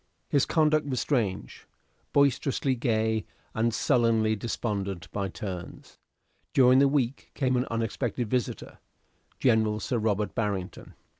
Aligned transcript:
His 0.29 0.47
conduct 0.47 0.87
was 0.87 0.99
strange; 0.99 1.67
boisterously 2.11 2.73
gay 2.73 3.23
and 3.53 3.71
sullenly 3.71 4.35
despondent 4.35 5.11
by 5.11 5.27
turns. 5.27 5.99
During 6.53 6.79
the 6.79 6.87
week 6.87 7.29
came 7.35 7.55
an 7.55 7.67
unexpected 7.69 8.27
visitor, 8.27 8.79
General 9.37 9.79
Sir 9.79 9.99
Robert 9.99 10.33
Barrington. 10.33 10.95